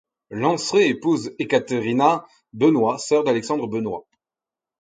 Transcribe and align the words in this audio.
Lanceray 0.31 0.87
épouse 0.89 1.35
Ekaterina 1.37 2.25
Benois 2.53 2.97
sœur 2.97 3.23
d'Alexandre 3.23 3.67
Benois. 3.67 4.07